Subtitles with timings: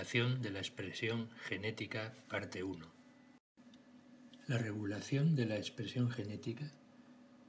[0.00, 2.86] regulación de la expresión genética, parte 1.
[4.46, 6.72] La regulación de la expresión genética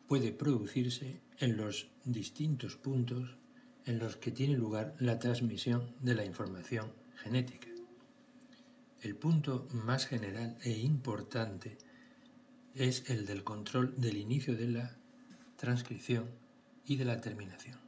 [0.06, 3.38] puede producirse en los distintos puntos
[3.86, 6.92] en los que tiene lugar la transmisión de la información
[7.24, 7.70] genética.
[9.00, 11.78] El punto más general e importante
[12.76, 14.98] es el del control del inicio de la
[15.56, 16.26] transcripción
[16.86, 17.80] y de la terminación,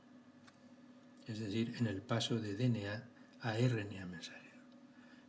[1.27, 3.09] es decir, en el paso de DNA
[3.41, 4.42] a RNA mensajero.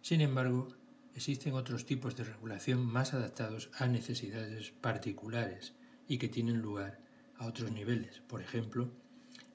[0.04, 0.68] Sin embargo,
[1.14, 5.72] existen otros tipos de regulación más adaptados a necesidades particulares
[6.06, 7.00] y que tienen lugar
[7.38, 8.92] a otros niveles, por ejemplo,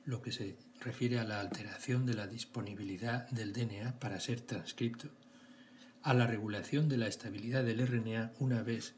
[0.06, 5.10] lo que se refiere a la alteración de la disponibilidad del DNA para ser transcripto,
[6.02, 8.96] a la regulación de la estabilidad del RNA una vez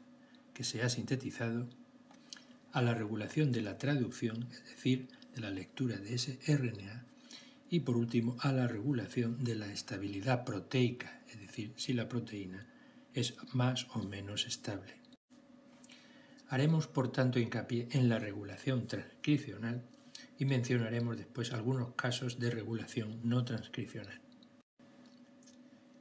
[0.54, 1.68] que se ha sintetizado,
[2.72, 7.04] a la regulación de la traducción, es decir, de la lectura de ese RNA,
[7.72, 12.66] y por último a la regulación de la estabilidad proteica, es decir, si la proteína
[13.12, 14.94] es más o menos estable.
[16.48, 19.82] Haremos por tanto hincapié en la regulación transcripcional
[20.38, 24.20] y mencionaremos después algunos casos de regulación no transcripcional.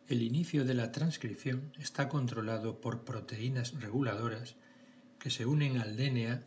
[0.07, 4.55] El inicio de la transcripción está controlado por proteínas reguladoras
[5.19, 6.43] que se unen al DNA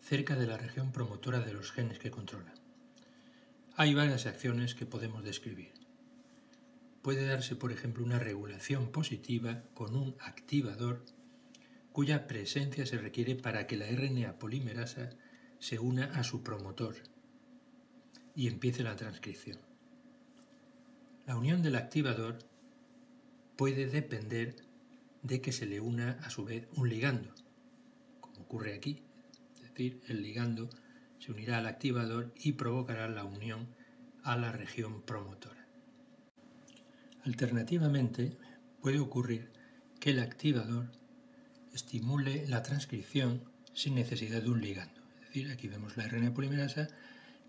[0.00, 2.54] cerca de la región promotora de los genes que controlan.
[3.76, 5.81] Hay varias acciones que podemos describir.
[7.02, 11.04] Puede darse, por ejemplo, una regulación positiva con un activador
[11.92, 15.10] cuya presencia se requiere para que la RNA polimerasa
[15.58, 16.94] se una a su promotor
[18.34, 19.58] y empiece la transcripción.
[21.26, 22.38] La unión del activador
[23.56, 24.56] puede depender
[25.22, 27.34] de que se le una a su vez un ligando,
[28.20, 29.02] como ocurre aquí,
[29.60, 30.68] decir, el ligando
[31.18, 33.68] se unirá al activador y provocará la unión
[34.22, 35.61] a la región promotora.
[37.24, 38.36] Alternativamente,
[38.80, 39.50] puede ocurrir
[40.00, 40.90] que el activador
[41.72, 45.00] estimule la transcripción sin necesidad de un ligando.
[45.20, 46.88] Es decir, aquí vemos la RNA polimerasa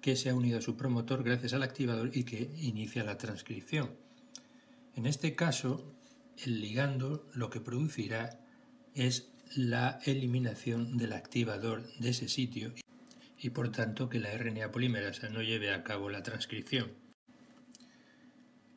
[0.01, 3.91] que se ha unido a su promotor gracias al activador y que inicia la transcripción.
[4.95, 5.93] En este caso,
[6.45, 8.39] el ligando lo que producirá
[8.93, 12.73] es la eliminación del activador de ese sitio
[13.39, 17.02] y por tanto que la RNA polimerasa no lleve a cabo la transcripción.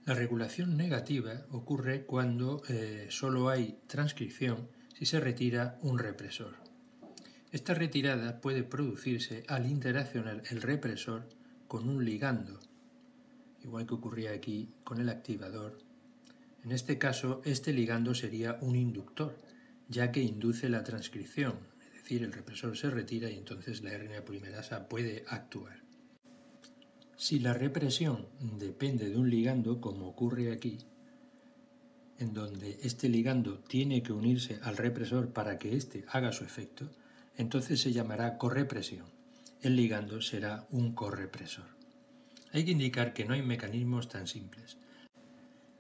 [0.07, 6.55] La regulación negativa ocurre cuando eh, solo hay transcripción si se retira un represor.
[7.51, 11.29] Esta retirada puede producirse al interaccionar el represor
[11.67, 12.61] con un ligando,
[13.65, 15.77] igual que ocurría aquí con el activador.
[16.63, 19.37] En este caso, este ligando sería un inductor,
[19.89, 24.25] ya que induce la transcripción, es decir, el represor se retira y entonces la RNA
[24.25, 25.86] polimerasa puede actuar.
[27.17, 28.27] Si la represión
[28.59, 30.79] depende de un ligando, como ocurre aquí,
[32.19, 36.91] en donde este ligando tiene que unirse al represor para que éste haga su efecto,
[37.37, 39.07] entonces se llamará correpresión.
[39.63, 41.67] El ligando será un correpresor.
[42.53, 44.77] Hay que indicar que no hay mecanismos tan simples.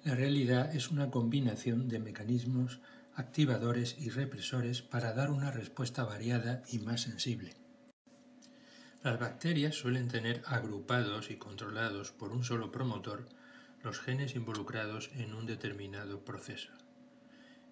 [0.04, 2.80] La realidad es una combinación de mecanismos
[3.14, 7.52] activadores y represores para dar una respuesta variada y más sensible.
[9.02, 13.26] Las bacterias suelen tener agrupados y controlados por un solo promotor
[13.82, 16.72] los genes involucrados en un determinado proceso.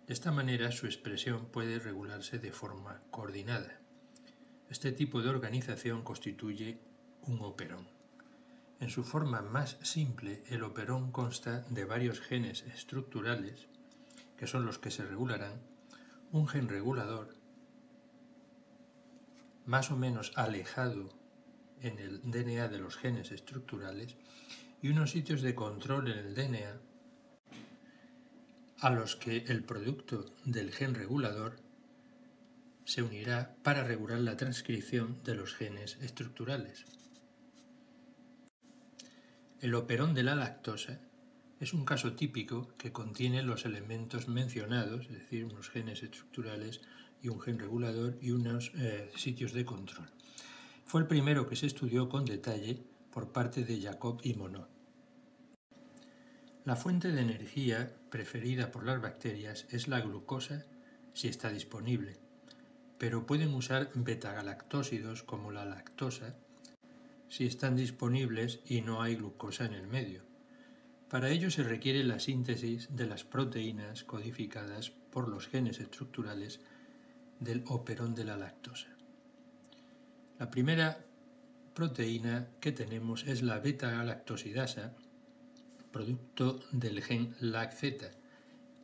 [0.07, 3.81] De esta manera su expresión puede regularse de forma coordinada.
[4.71, 6.79] Este tipo de organización constituye
[7.23, 7.89] un operón.
[8.81, 13.67] En su forma más simple, el operón consta de varios genes estructurales
[14.37, 15.63] que son los que se regularán,
[16.33, 17.35] un gen regulador
[19.67, 21.11] más o menos alejado
[21.81, 24.17] en el DNA de los genes estructurales
[24.83, 26.81] y unos sitios de control en el DNA
[28.81, 31.57] a los que el producto del gen regulador
[32.85, 36.85] se unirá para regular la transcripción de los genes estructurales.
[39.61, 41.01] El operón de la lactosa
[41.61, 46.83] es un caso típico que contiene los elementos mencionados, es decir, unos genes estructurales
[47.25, 50.07] y un gen regulador y unos eh, sitios de control.
[50.85, 54.69] Fue el primero que se estudió con detalle por parte de Jacob y Monod.
[56.65, 60.67] La fuente de energía preferida por las bacterias es la glucosa
[61.15, 62.19] si está disponible,
[62.99, 66.37] pero pueden usar betagalactósidos como la lactosa
[67.29, 70.23] si están disponibles y no hay glucosa en el medio.
[71.09, 76.61] Para ello se requiere la síntesis de las proteínas codificadas por los genes estructurales
[77.45, 78.89] del operón de la lactosa.
[80.39, 81.05] La primera
[81.75, 84.95] proteína que tenemos es la beta-galactosidasa
[85.95, 88.11] producto del gen LAC-Z,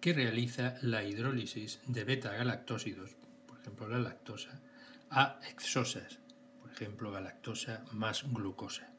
[0.01, 3.17] que realiza la hidrólisis de beta-galactósidos,
[3.49, 4.61] por ejemplo la lactosa,
[5.11, 6.21] a exosas,
[6.61, 8.95] por ejemplo galactosa más glucosa.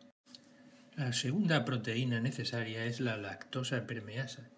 [0.97, 4.49] La segunda proteína necesaria es la lactosa permeasa,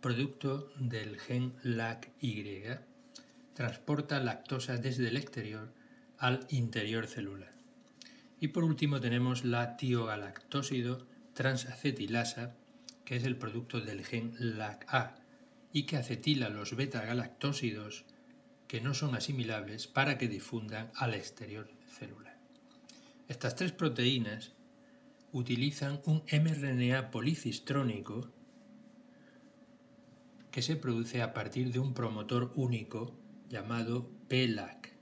[0.00, 2.91] producto del gen LAC-Y.
[3.54, 5.72] Transporta lactosa desde el exterior
[6.18, 7.52] al interior celular.
[8.40, 12.54] Y por último tenemos la tiogalactósido transacetilasa,
[13.04, 15.16] que es el producto del gen LAC-A
[15.72, 18.04] y que acetila los beta-galactósidos
[18.68, 22.38] que no son asimilables para que difundan al exterior celular.
[23.28, 24.52] Estas tres proteínas
[25.32, 28.30] utilizan un mRNA policistrónico
[30.50, 33.21] que se produce a partir de un promotor único
[33.52, 34.94] llamado PLAC.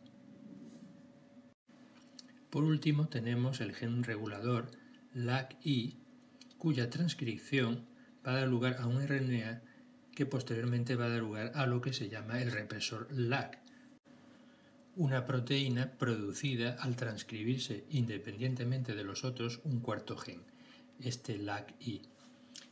[2.51, 4.73] Por último tenemos el gen regulador
[5.15, 6.01] LAC-I,
[6.59, 7.87] cuya transcripción
[8.27, 9.63] va a dar lugar a un RNA
[10.17, 13.61] que posteriormente va a dar lugar a lo que se llama el represor LAC,
[14.97, 20.43] una proteína producida al transcribirse independientemente de los otros un cuarto gen,
[20.99, 22.03] este LAC-I.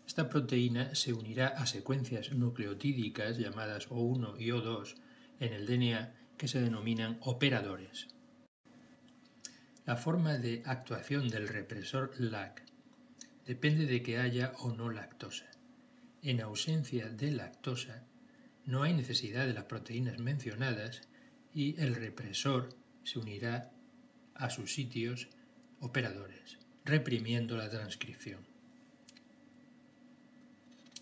[0.05, 4.97] Esta proteína se unirá a secuencias nucleotídicas llamadas O1 y O2
[5.40, 8.08] en el DNA que se denominan operadores.
[9.85, 12.62] La forma de actuación del represor LAC
[13.46, 15.46] depende de que haya o no lactosa.
[16.23, 18.05] En ausencia de lactosa,
[18.67, 21.02] no hay necesidad de las proteínas mencionadas
[21.55, 22.69] y el represor
[23.02, 23.70] se unirá
[24.34, 25.29] a sus sitios
[25.81, 28.41] operadores, reprimiendo la transcripción.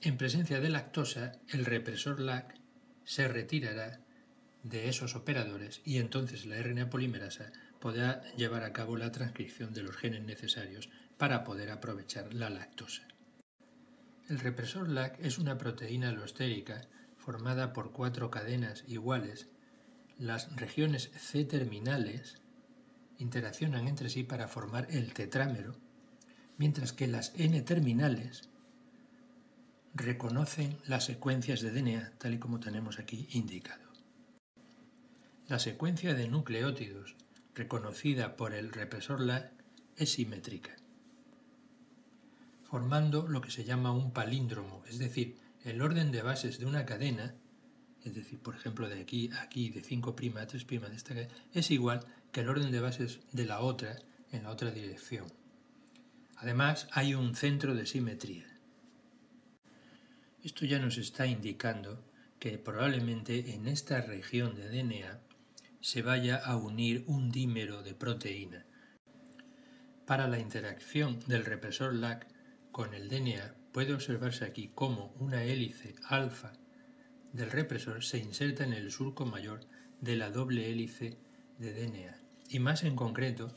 [0.02, 2.54] En presencia de lactosa, el represor LAC
[3.04, 4.05] se retirará
[4.68, 9.82] de esos operadores y entonces la RNA polimerasa podrá llevar a cabo la transcripción de
[9.82, 13.06] los genes necesarios para poder aprovechar la lactosa.
[14.28, 16.82] El represor LAC es una proteína alostérica
[17.16, 19.48] formada por cuatro cadenas iguales.
[20.18, 22.38] Las regiones C terminales
[23.18, 25.76] interaccionan entre sí para formar el tetrámero,
[26.58, 28.48] mientras que las N terminales
[29.94, 33.85] reconocen las secuencias de DNA tal y como tenemos aquí indicado.
[35.48, 37.14] La secuencia de nucleótidos
[37.54, 39.52] reconocida por el represor LAC
[39.96, 40.74] es simétrica,
[42.64, 46.84] formando lo que se llama un palíndromo, es decir, el orden de bases de una
[46.84, 47.36] cadena,
[48.02, 51.34] es decir, por ejemplo, de aquí a aquí, de 5' a 3' de esta cadena,
[51.54, 54.00] es igual que el orden de bases de la otra
[54.32, 55.26] en la otra dirección.
[56.38, 58.46] Además, hay un centro de simetría.
[60.42, 62.02] Esto ya nos está indicando
[62.40, 65.20] que probablemente en esta región de DNA
[65.86, 68.66] se vaya a unir un dímero de proteína.
[70.04, 72.26] Para la interacción del represor LAC
[72.72, 76.54] con el DNA puede observarse aquí cómo una hélice alfa
[77.32, 79.60] del represor se inserta en el surco mayor
[80.00, 81.18] de la doble hélice
[81.60, 82.18] de DNA.
[82.48, 83.54] Y más en concreto,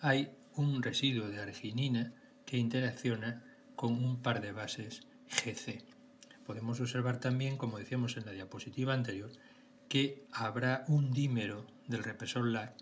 [0.00, 2.14] hay un residuo de arginina
[2.46, 3.44] que interacciona
[3.76, 5.84] con un par de bases GC.
[6.46, 9.30] Podemos observar también, como decíamos en la diapositiva anterior,
[9.90, 12.76] que habrá un dímero del represor LAC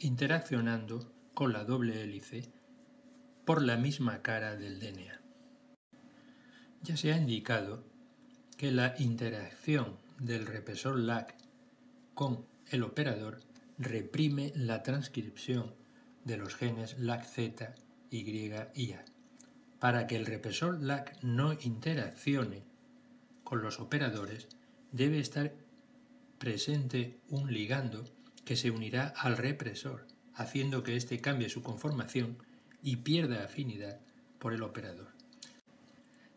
[0.00, 2.50] interaccionando con la doble hélice
[3.44, 5.20] por la misma cara del DNA.
[6.82, 7.84] Ya se ha indicado
[8.56, 11.36] que la interacción del represor LAC
[12.14, 13.38] con el operador
[13.78, 15.72] reprime la transcripción
[16.24, 17.76] de los genes LAC-Z,
[18.10, 19.04] Y y A.
[19.78, 22.64] Para que el represor LAC no interaccione
[23.44, 24.48] con los operadores,
[24.90, 25.61] debe estar
[26.42, 28.02] presente un ligando
[28.44, 32.36] que se unirá al represor, haciendo que éste cambie su conformación
[32.82, 34.00] y pierda afinidad
[34.40, 35.12] por el operador.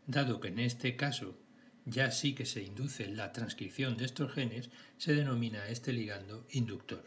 [0.05, 1.39] Dado que en este caso
[1.85, 4.69] ya sí que se induce la transcripción de estos genes,
[4.99, 7.03] se denomina este ligando inductor.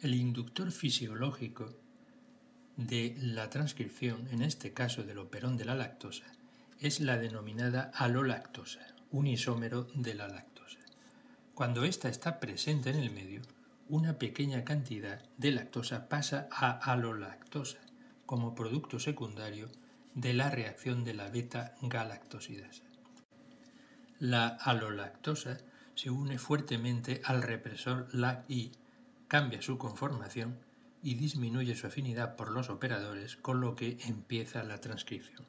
[0.00, 1.78] El inductor fisiológico
[2.78, 6.24] de la transcripción, en este caso del operón de la lactosa,
[6.80, 8.80] es la denominada alolactosa,
[9.10, 10.55] un isómero de la lactosa.
[11.56, 13.40] Cuando ésta está presente en el medio,
[13.88, 17.78] una pequeña cantidad de lactosa pasa a alolactosa
[18.26, 19.70] como producto secundario
[20.14, 22.82] de la reacción de la beta-galactosidasa.
[24.18, 25.56] La alolactosa
[25.94, 28.72] se une fuertemente al represor LAC-I,
[29.26, 30.58] cambia su conformación
[31.02, 35.46] y disminuye su afinidad por los operadores, con lo que empieza la transcripción.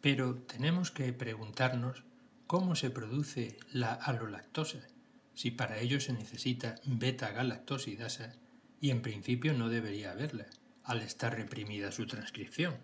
[0.00, 2.05] Pero tenemos que preguntarnos
[2.46, 4.86] cómo se produce la alolactosa,
[5.34, 8.34] si para ello se necesita beta-galactosidasa
[8.80, 10.46] y en principio no debería haberla,
[10.84, 12.76] al estar reprimida su transcripción.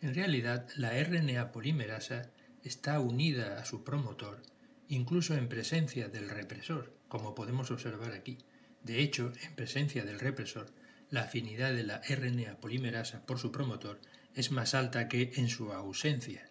[0.00, 2.30] En realidad, la RNA polimerasa
[2.62, 4.42] está unida a su promotor
[4.90, 8.38] incluso en presencia del represor, como podemos observar aquí.
[8.82, 10.66] De hecho, en presencia del represor,
[11.10, 14.00] la afinidad de la RNA polimerasa por su promotor
[14.34, 16.49] es más alta que en su ausencia.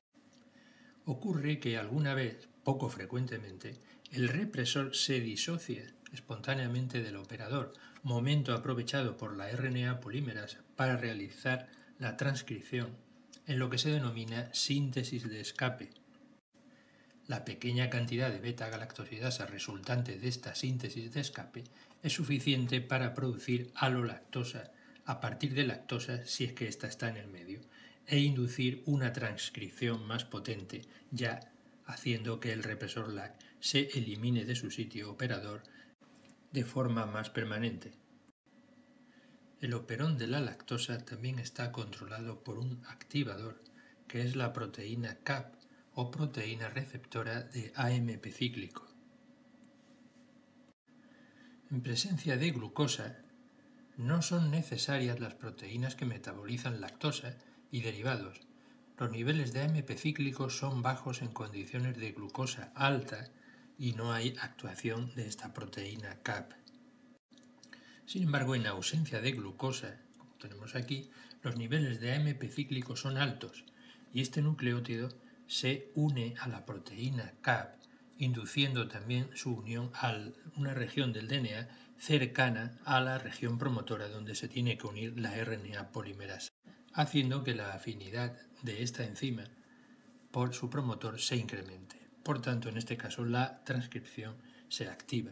[1.09, 3.73] Ocurre que alguna vez, poco frecuentemente,
[4.11, 7.73] el represor se disocia espontáneamente del operador,
[8.03, 12.95] momento aprovechado por la RNA polimerasa para realizar la transcripción,
[13.47, 15.89] en lo que se denomina síntesis de escape,
[17.25, 21.63] la pequeña cantidad de beta-galactosidasa resultante de esta síntesis de escape
[22.03, 24.71] es suficiente para producir alolactosa
[25.05, 27.61] a partir de lactosa si es que ésta está en el medio
[28.09, 31.51] e inducir una transcripción más potente, ya
[31.85, 35.61] haciendo que el represor LAC se elimine de su sitio operador
[36.51, 37.91] de forma más permanente.
[39.61, 43.61] El operón de la lactosa también está controlado por un activador,
[44.07, 45.53] que es la proteína CAP,
[45.93, 48.87] o proteína receptora de AMP cíclico.
[51.69, 53.19] En presencia de glucosa,
[53.97, 57.37] no son necesarias las proteínas que metabolizan lactosa
[57.71, 58.41] y derivados.
[58.97, 63.29] Los niveles de AMP cíclico son bajos en condiciones de glucosa alta
[63.77, 66.51] y no hay actuación de esta proteína CAP.
[68.05, 71.09] Sin embargo, en ausencia de glucosa, como tenemos aquí,
[71.41, 73.63] los niveles de AMP cíclico son altos
[74.13, 75.09] y este nucleótido
[75.47, 77.75] se une a la proteína CAP,
[78.17, 80.13] induciendo también su unión a
[80.57, 85.31] una región del DNA cercana a la región promotora donde se tiene que unir la
[85.43, 86.49] RNA polimerasa,
[86.93, 89.43] haciendo que la afinidad de esta enzima
[90.31, 91.97] por su promotor se incremente.
[92.23, 94.35] Por tanto, en este caso, la transcripción
[94.67, 95.31] se activa.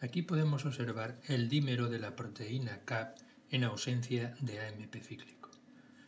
[0.00, 3.16] Aquí podemos observar el dímero de la proteína CAP
[3.50, 5.50] en ausencia de AMP cíclico.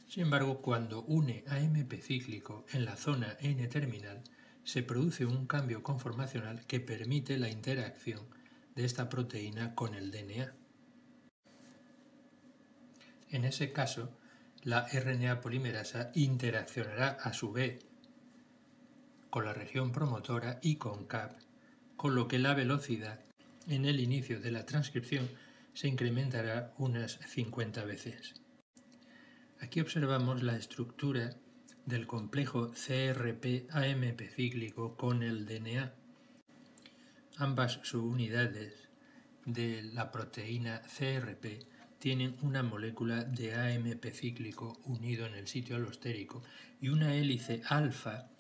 [0.07, 4.23] Sin embargo, cuando une AMP cíclico en la zona N-terminal,
[4.65, 8.21] se produce un cambio conformacional que permite la interacción
[8.75, 10.53] de esta proteína con el DNA.
[13.31, 14.17] En ese caso,
[14.63, 17.85] la RNA polimerasa interaccionará a su vez
[19.31, 21.39] con la región promotora y con CAP,
[21.97, 23.21] con lo que la velocidad
[23.69, 25.29] en el inicio de la transcripción
[25.73, 28.35] se incrementará unas 50 veces.
[29.61, 31.37] Aquí observamos la estructura
[31.87, 35.95] del complejo CRP-AMP cíclico con el DNA.
[37.37, 38.89] Ambas subunidades
[39.45, 41.65] de la proteína CRP
[42.01, 46.43] tienen una molécula de AMP cíclico unido en el sitio alostérico
[46.81, 48.31] y una hélice alfa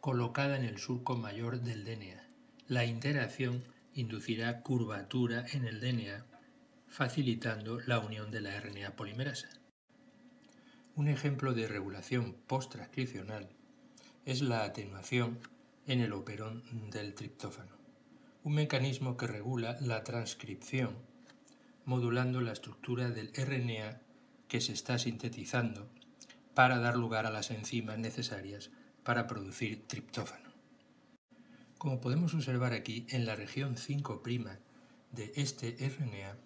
[0.00, 2.26] colocada en el surco mayor del DNA.
[2.68, 3.62] La interacción
[3.94, 6.24] inducirá curvatura en el DNA,
[6.88, 9.50] facilitando la unión de la RNA polimerasa.
[10.96, 13.50] Un ejemplo de regulación post-transcripcional
[14.24, 15.38] es la atenuación
[15.86, 17.76] en el operón del triptófano,
[18.42, 21.11] un mecanismo que regula la transcripción
[21.84, 24.00] modulando la estructura del RNA
[24.48, 25.88] que se' está sintetizando
[26.54, 28.70] para dar lugar a las enzimas necesarias
[29.02, 30.50] para producir triptófano.
[31.78, 34.22] Como podemos observar aquí, en la región 5'
[35.10, 36.36] de este RNA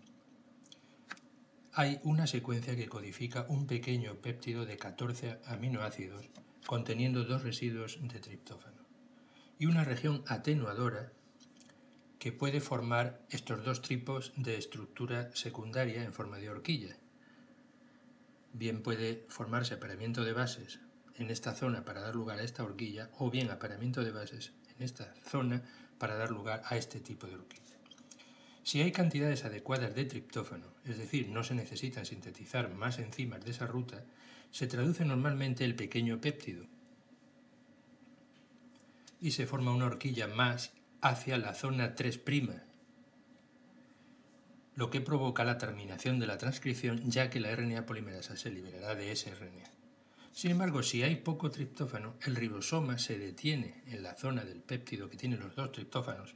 [1.72, 6.30] hay una secuencia que codifica un pequeño péptido de 14 aminoácidos
[6.66, 8.82] conteniendo dos residuos de triptófano
[9.58, 11.12] y una región atenuadora
[12.26, 16.96] que puede formar estos dos tipos de estructura secundaria en forma de horquilla.
[18.52, 20.80] Bien puede formarse aparamiento de bases
[21.14, 24.82] en esta zona para dar lugar a esta horquilla o bien aparamiento de bases en
[24.82, 25.62] esta zona
[25.98, 27.76] para dar lugar a este tipo de horquilla.
[28.64, 33.52] Si hay cantidades adecuadas de triptófano, es decir, no se necesitan sintetizar más enzimas de
[33.52, 34.02] esa ruta,
[34.50, 36.66] se traduce normalmente el pequeño péptido
[39.20, 42.20] y se forma una horquilla más hacia la zona 3',
[44.74, 48.94] lo que provoca la terminación de la transcripción ya que la RNA polimerasa se liberará
[48.94, 49.70] de ese RNA.
[50.32, 55.08] Sin embargo, si hay poco triptófano, el ribosoma se detiene en la zona del péptido
[55.08, 56.34] que tiene los dos triptófanos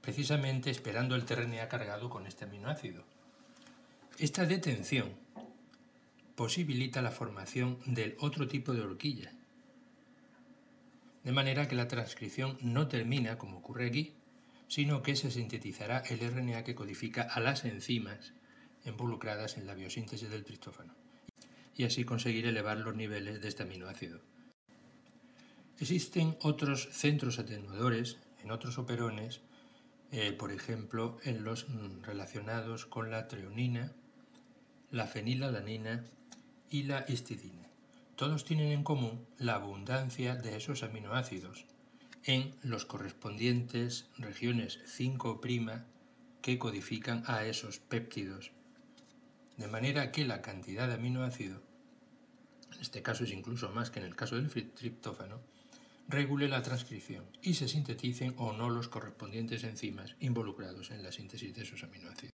[0.00, 3.04] precisamente esperando el TRNA cargado con este aminoácido.
[4.18, 5.12] Esta detención
[6.34, 9.32] posibilita la formación del otro tipo de horquilla,
[11.24, 14.14] de manera que la transcripción no termina como ocurre aquí,
[14.68, 18.32] sino que se sintetizará el RNA que codifica a las enzimas
[18.84, 20.94] involucradas en la biosíntesis del triptófano,
[21.74, 24.20] y así conseguir elevar los niveles de este aminoácido.
[25.78, 29.40] Existen otros centros atenuadores en otros operones
[30.10, 33.92] eh, por ejemplo, en los mm, relacionados con la treonina
[34.90, 36.06] la fenilalanina
[36.70, 37.67] y la histidina.
[38.18, 41.66] Todos tienen en común la abundancia de esos aminoácidos
[42.24, 45.40] en los correspondientes regiones 5'
[46.42, 48.50] que codifican a esos péptidos.
[49.56, 51.62] De manera que la cantidad de aminoácido,
[52.74, 55.38] en este caso es incluso más que en el caso del triptófano,
[56.08, 61.54] regule la transcripción y se sinteticen o no los correspondientes enzimas involucrados en la síntesis
[61.54, 62.37] de esos aminoácidos.